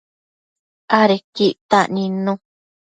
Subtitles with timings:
[0.99, 2.33] Adequi ictac nidnu